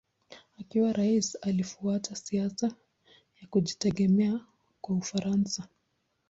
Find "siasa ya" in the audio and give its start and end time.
2.15-3.47